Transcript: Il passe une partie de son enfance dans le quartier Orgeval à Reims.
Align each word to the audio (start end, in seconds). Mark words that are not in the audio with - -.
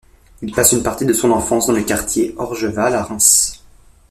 Il 0.41 0.51
passe 0.51 0.71
une 0.71 0.81
partie 0.81 1.05
de 1.05 1.13
son 1.13 1.29
enfance 1.29 1.67
dans 1.67 1.73
le 1.73 1.83
quartier 1.83 2.33
Orgeval 2.35 2.95
à 2.95 3.03
Reims. 3.03 3.63